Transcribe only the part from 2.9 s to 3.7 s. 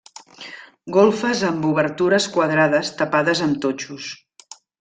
tapades amb